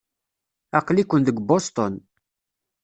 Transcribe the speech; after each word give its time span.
Aql-iken 0.77 1.21
deg 1.23 1.37
Boston. 1.47 1.93